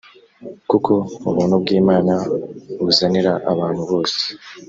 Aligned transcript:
kuko 0.69 0.91
ubuntu 1.29 1.55
bw 1.63 1.67
imana 1.81 2.13
buzanira 2.83 3.33
abantu 3.51 3.81
bose 3.89 4.21